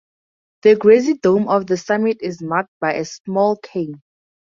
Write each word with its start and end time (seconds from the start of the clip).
The 0.63 0.77
grassy 0.77 1.13
dome 1.13 1.47
of 1.47 1.67
the 1.67 1.77
summit 1.77 2.17
is 2.21 2.41
marked 2.41 2.71
by 2.79 2.95
a 2.95 3.05
small 3.05 3.57
cairn. 3.57 4.01